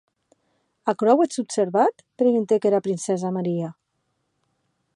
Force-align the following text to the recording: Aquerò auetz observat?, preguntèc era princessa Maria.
Aquerò 0.93 1.13
auetz 1.17 1.37
observat?, 1.43 2.01
preguntèc 2.23 2.67
era 2.71 2.81
princessa 2.87 3.33
Maria. 3.39 3.69